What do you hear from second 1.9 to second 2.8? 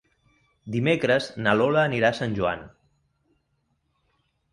a Sant Joan.